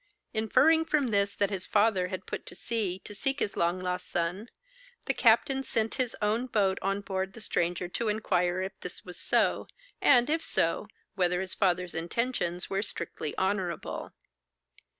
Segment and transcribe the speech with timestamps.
[0.33, 4.09] Inferring from this, that his father had put to sea to seek his long lost
[4.09, 4.49] son,
[5.05, 9.19] the captain sent his own boat on board the stranger to inquire if this was
[9.19, 9.67] so,
[10.01, 14.11] and, if so, whether his father's intentions were strictly honourable.